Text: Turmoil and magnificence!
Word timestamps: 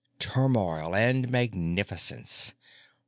Turmoil 0.17 0.95
and 0.95 1.29
magnificence! 1.29 2.55